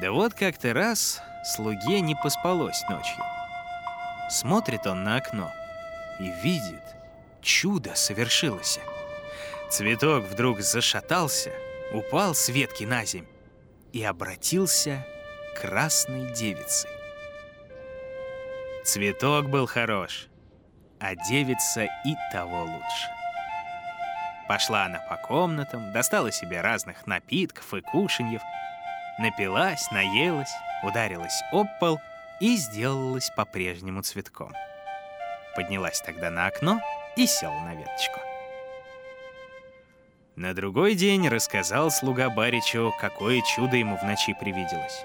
[0.00, 3.22] Да вот как-то раз слуге не поспалось ночью.
[4.30, 5.52] Смотрит он на окно
[6.20, 6.82] и видит,
[7.42, 8.78] чудо совершилось.
[9.70, 11.52] Цветок вдруг зашатался,
[11.92, 13.26] упал с ветки на земь
[13.92, 15.04] и обратился
[15.60, 16.90] красной девицей.
[18.84, 20.28] Цветок был хорош,
[21.00, 23.08] а девица и того лучше.
[24.46, 28.42] Пошла она по комнатам, достала себе разных напитков и кушаньев,
[29.18, 31.98] напилась, наелась, ударилась об пол
[32.40, 34.52] и сделалась по-прежнему цветком.
[35.56, 36.80] Поднялась тогда на окно
[37.16, 38.20] и села на веточку.
[40.36, 45.04] На другой день рассказал слуга Баричу, какое чудо ему в ночи привиделось.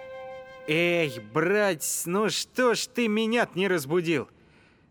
[0.67, 4.27] Эй, братец, ну что ж ты меня не разбудил?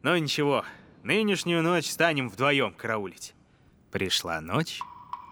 [0.03, 0.65] Ну ничего,
[1.03, 3.35] нынешнюю ночь станем вдвоем караулить.
[3.91, 4.81] Пришла ночь,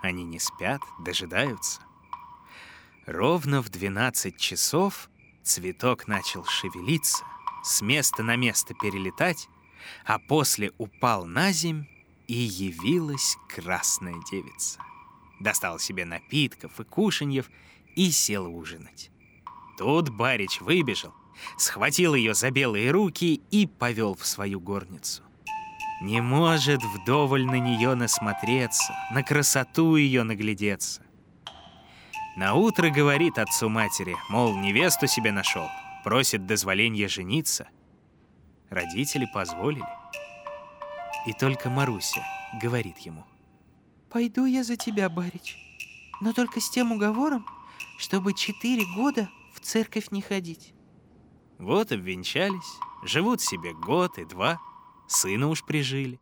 [0.03, 1.81] они не спят, дожидаются.
[3.07, 5.09] Ровно в 12 часов
[5.45, 7.25] цветок начал шевелиться,
[7.63, 9.49] с места на место перелетать,
[10.05, 11.87] а после упал на земь,
[12.27, 14.81] и явилась красная девица
[15.41, 17.51] достал себе напитков и кушаньев
[17.95, 19.11] и сел ужинать.
[19.79, 21.15] Тут Барич выбежал,
[21.59, 25.23] схватил ее за белые руки и повел в свою горницу.
[26.03, 31.03] Не может вдоволь на нее насмотреться, на красоту ее наглядеться.
[32.37, 35.69] На утро говорит отцу матери, мол, невесту себе нашел,
[36.05, 37.69] просит дозволения жениться.
[38.71, 39.85] Родители позволили.
[41.27, 42.25] И только Маруся
[42.61, 43.25] говорит ему—
[44.17, 45.59] Пойду я за тебя, барич.
[46.23, 47.47] Но только с тем уговором,
[47.99, 50.73] чтобы четыре года в церковь не ходить.
[51.59, 54.59] Вот обвенчались, живут себе год и два,
[55.07, 56.19] сына уж прижили.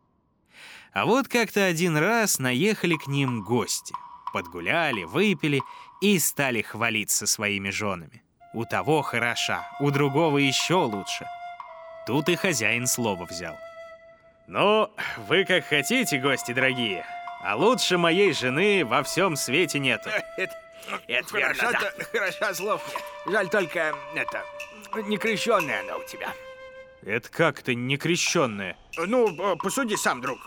[0.93, 3.93] А вот как-то один раз наехали к ним гости.
[4.33, 5.61] Подгуляли, выпили
[6.01, 8.23] и стали хвалиться своими женами.
[8.53, 11.25] У того хороша, у другого еще лучше.
[12.05, 13.55] Тут и хозяин слово взял.
[14.47, 14.91] «Ну,
[15.27, 17.03] вы как хотите, гости дорогие,
[17.41, 20.09] а лучше моей жены во всем свете нету.
[20.37, 20.55] Это,
[21.07, 22.05] это верно, хорошо, да.
[22.11, 22.81] хорошо, слов
[23.25, 24.43] Жаль только, это,
[25.07, 26.31] не крещенная она у тебя.
[27.01, 28.77] Это как-то не крещенная?
[28.95, 30.37] Ну, посуди сам, друг.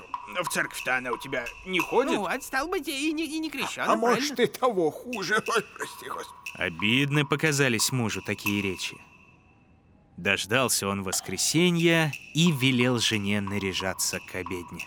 [0.42, 2.12] В церковь-то она у тебя не ходит?
[2.12, 5.34] Ну, вот, стал быть, и не, и не крещенная, А может, и того хуже.
[5.56, 6.38] Ой, прости, Господи.
[6.54, 8.96] Обидны показались мужу такие речи.
[10.18, 14.84] Дождался он воскресенья и велел жене наряжаться к обедне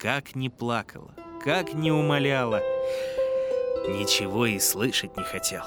[0.00, 1.10] как не плакала,
[1.44, 2.62] как не умоляла,
[3.86, 5.62] ничего и слышать не хотел.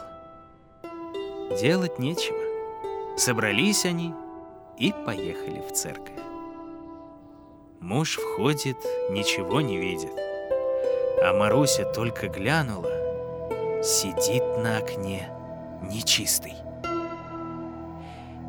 [1.59, 2.39] Делать нечего.
[3.15, 4.11] Собрались они
[4.79, 6.17] и поехали в церковь.
[7.79, 8.77] Муж входит,
[9.11, 10.13] ничего не видит.
[11.21, 15.29] А Маруся только глянула, сидит на окне,
[15.83, 16.53] нечистый.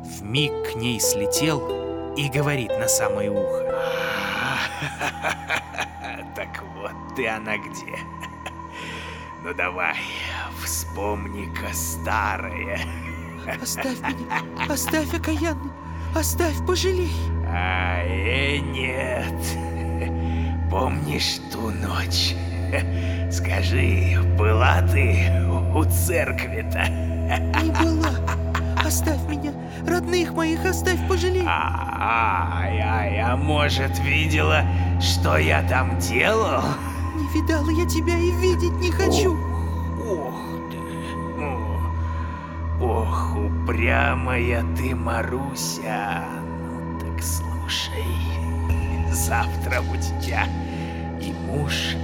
[0.05, 3.63] В миг к ней слетел и говорит на самое ухо.
[6.35, 7.97] Так вот ты она где.
[9.43, 9.95] Ну давай,
[10.63, 12.79] вспомни-ка старое.
[13.61, 15.71] Оставь меня, оставь, окаянный,
[16.15, 17.11] оставь, пожалей.
[17.47, 19.33] А, э, нет.
[20.71, 22.33] Помнишь ту ночь?
[23.31, 25.31] Скажи, была ты
[25.75, 26.87] у церкви-то?
[27.61, 28.24] Не была.
[28.95, 29.51] Оставь меня,
[29.85, 31.43] родных моих оставь, пожалей.
[31.45, 34.63] Ай, ай, а может видела,
[35.01, 36.63] что я там делал?
[37.13, 39.37] Не видала я тебя и видеть не хочу.
[40.01, 40.39] Ох,
[40.71, 40.77] ты.
[42.81, 46.23] Ох, упрямая ты, Маруся.
[46.61, 48.05] Ну так слушай,
[49.11, 50.47] завтра у тебя
[51.19, 51.97] и муж,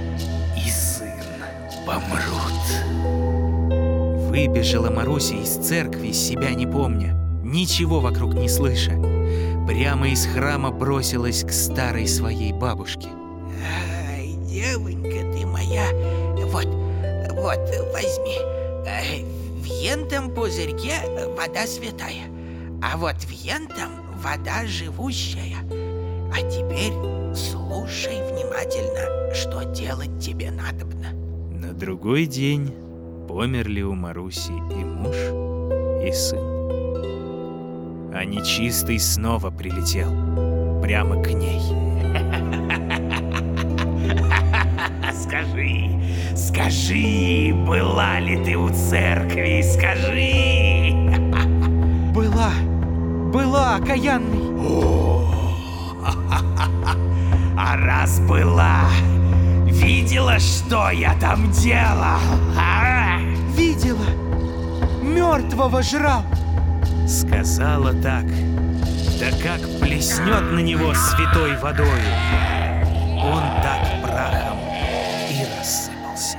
[0.54, 1.08] и сын
[1.86, 3.41] помрут.
[4.32, 7.14] Выбежала Маруся из церкви, себя не помня,
[7.44, 8.92] ничего вокруг не слыша.
[9.68, 13.08] Прямо из храма бросилась к старой своей бабушке.
[14.08, 15.86] Ай, девонька ты моя,
[16.46, 16.64] вот,
[17.34, 17.60] вот,
[17.92, 18.38] возьми.
[19.60, 20.94] В ентом пузырьке
[21.36, 22.24] вода святая,
[22.82, 23.90] а вот в ентом
[24.24, 25.58] вода живущая.
[26.32, 26.94] А теперь
[27.36, 31.12] слушай внимательно, что делать тебе надобно.
[31.50, 32.72] На другой день
[33.32, 35.16] померли у Маруси и муж,
[36.06, 36.38] и сын.
[38.14, 40.10] А нечистый снова прилетел
[40.82, 41.58] прямо к ней.
[45.14, 45.88] Скажи,
[46.36, 50.92] скажи, была ли ты у церкви, скажи.
[52.12, 52.52] Была,
[53.32, 54.52] была, окаянный.
[57.56, 58.82] А раз была,
[59.64, 62.20] видела, что я там делал?
[62.58, 63.21] А?
[63.82, 64.06] Видела,
[65.02, 66.22] мертвого жрал.
[67.08, 68.26] Сказала так,
[69.18, 71.90] да как плеснет на него святой водою.
[73.18, 74.58] Он так прахом
[75.28, 76.38] и рассыпался.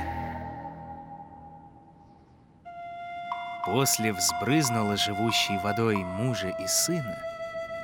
[3.66, 7.18] После взбрызнула живущей водой мужа и сына,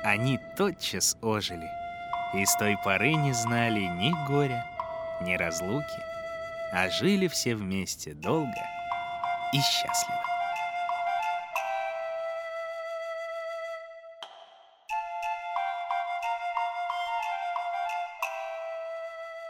[0.03, 1.69] они тотчас ожили,
[2.33, 4.65] и с той поры не знали ни горя,
[5.21, 6.01] ни разлуки,
[6.73, 8.57] а жили все вместе долго
[9.53, 10.23] и счастливо.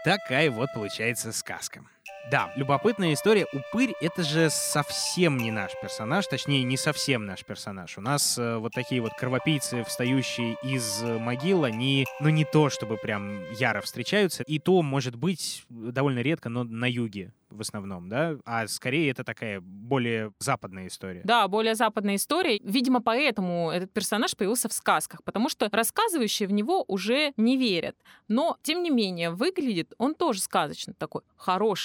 [0.03, 1.83] Такая вот получается сказка.
[2.29, 3.47] Да, любопытная история.
[3.51, 7.97] Упырь— это же совсем не наш персонаж, точнее, не совсем наш персонаж.
[7.97, 12.69] У нас э, вот такие вот кровопийцы, встающие из э, могил, они, ну, не то
[12.69, 18.09] чтобы прям яро встречаются, и то, может быть, довольно редко, но на юге в основном,
[18.09, 18.37] да?
[18.45, 21.21] А скорее это такая более западная история.
[21.23, 22.59] Да, более западная история.
[22.63, 27.95] Видимо, поэтому этот персонаж появился в сказках, потому что рассказывающие в него уже не верят.
[28.27, 31.21] Но, тем не менее, выглядит он тоже сказочно такой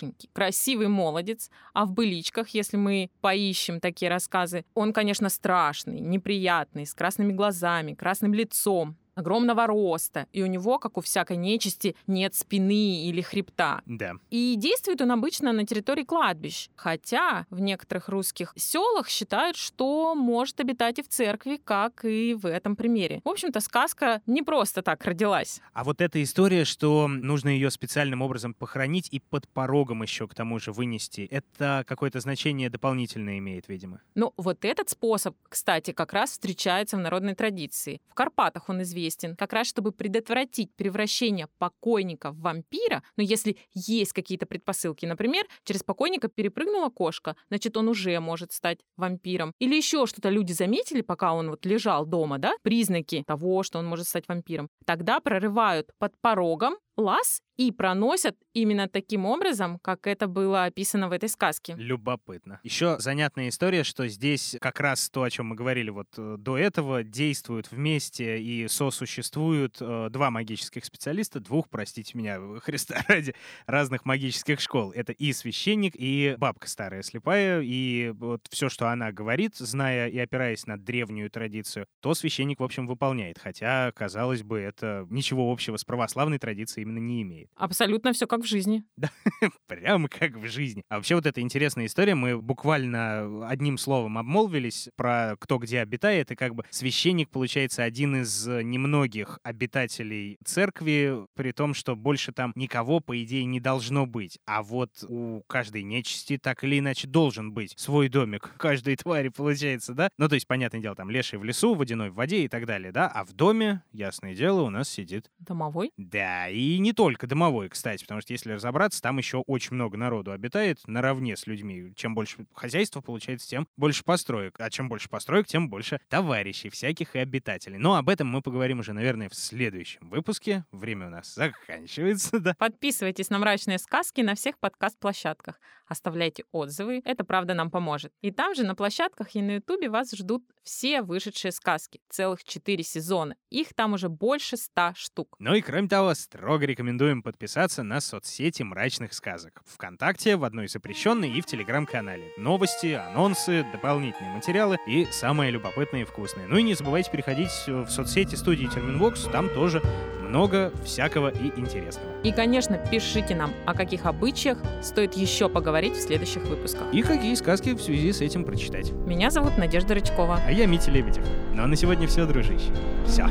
[0.06, 1.50] хорошенький, красивый молодец.
[1.72, 7.94] А в «Быличках», если мы поищем такие рассказы, он, конечно, страшный, неприятный, с красными глазами,
[7.94, 13.80] красным лицом огромного роста, и у него, как у всякой нечисти, нет спины или хребта.
[13.86, 14.12] Да.
[14.30, 20.60] И действует он обычно на территории кладбищ, хотя в некоторых русских селах считают, что может
[20.60, 23.22] обитать и в церкви, как и в этом примере.
[23.24, 25.60] В общем-то, сказка не просто так родилась.
[25.72, 30.34] А вот эта история, что нужно ее специальным образом похоронить и под порогом еще к
[30.34, 34.02] тому же вынести, это какое-то значение дополнительное имеет, видимо.
[34.14, 38.02] Ну, вот этот способ, кстати, как раз встречается в народной традиции.
[38.10, 39.05] В Карпатах он известен
[39.36, 45.82] как раз чтобы предотвратить превращение покойника в вампира, но если есть какие-то предпосылки, например, через
[45.82, 49.52] покойника перепрыгнула кошка, значит, он уже может стать вампиром.
[49.58, 53.86] Или еще что-то люди заметили, пока он вот лежал дома, да, признаки того, что он
[53.86, 54.68] может стать вампиром.
[54.84, 61.12] Тогда прорывают под порогом лаз и проносят именно таким образом, как это было описано в
[61.12, 61.74] этой сказке.
[61.76, 62.60] Любопытно.
[62.62, 66.58] Еще занятная история, что здесь как раз то, о чем мы говорили вот э, до
[66.58, 73.34] этого, действуют вместе и сосуществуют э, два магических специалиста, двух, простите меня, Христа ради,
[73.66, 74.92] разных магических школ.
[74.92, 80.18] Это и священник, и бабка старая слепая, и вот все, что она говорит, зная и
[80.18, 83.38] опираясь на древнюю традицию, то священник, в общем, выполняет.
[83.38, 87.50] Хотя, казалось бы, это ничего общего с православной традицией именно не имеет.
[87.56, 88.84] Абсолютно все как в жизни.
[88.96, 89.10] Да,
[89.66, 90.82] прямо как в жизни.
[90.88, 96.30] А вообще вот эта интересная история, мы буквально одним словом обмолвились про кто где обитает,
[96.30, 102.52] и как бы священник, получается, один из немногих обитателей церкви, при том, что больше там
[102.54, 104.38] никого, по идее, не должно быть.
[104.46, 108.54] А вот у каждой нечисти так или иначе должен быть свой домик.
[108.58, 110.08] Каждой твари, получается, да?
[110.18, 112.92] Ну, то есть, понятное дело, там леший в лесу, водяной в воде и так далее,
[112.92, 113.08] да?
[113.08, 115.30] А в доме, ясное дело, у нас сидит...
[115.38, 115.92] Домовой?
[115.96, 120.32] Да, и не только домовой, кстати, потому что если разобраться, там еще очень много народу
[120.32, 121.92] обитает наравне с людьми.
[121.96, 124.56] Чем больше хозяйства получается, тем больше построек.
[124.58, 127.78] А чем больше построек, тем больше товарищей всяких и обитателей.
[127.78, 130.64] Но об этом мы поговорим уже, наверное, в следующем выпуске.
[130.72, 132.54] Время у нас заканчивается, да.
[132.58, 135.60] Подписывайтесь на «Мрачные сказки» на всех подкаст-площадках.
[135.86, 138.12] Оставляйте отзывы, это правда нам поможет.
[138.20, 142.00] И там же на площадках и на Ютубе вас ждут все вышедшие сказки.
[142.08, 143.36] Целых четыре сезона.
[143.50, 145.36] Их там уже больше ста штук.
[145.38, 149.62] Ну и кроме того, строго рекомендуем подписаться на соцсети «Мрачных сказок».
[149.64, 152.32] Вконтакте, в одной запрещенной и в Телеграм-канале.
[152.36, 156.46] Новости, анонсы, дополнительные материалы и самые любопытные и вкусные.
[156.48, 159.80] Ну и не забывайте переходить в соцсети студии Терминвокс, там тоже
[160.26, 162.06] много всякого и интересного.
[162.22, 166.92] И, конечно, пишите нам, о каких обычаях стоит еще поговорить в следующих выпусках.
[166.92, 168.92] И какие сказки в связи с этим прочитать.
[168.92, 170.40] Меня зовут Надежда Рычкова.
[170.46, 171.24] А я Митя Лебедев.
[171.52, 172.72] Ну а на сегодня все, дружище.
[173.06, 173.26] Все.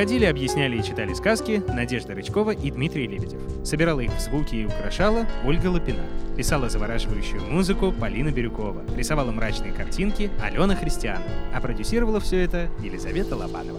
[0.00, 3.38] Выходили, объясняли и читали сказки Надежда Рычкова и Дмитрий Лебедев.
[3.66, 6.06] Собирала их в звуки и украшала Ольга Лапина.
[6.38, 8.82] Писала завораживающую музыку Полина Бирюкова.
[8.96, 11.26] Рисовала мрачные картинки Алена Христиана.
[11.54, 13.78] А продюсировала все это Елизавета Лобанова.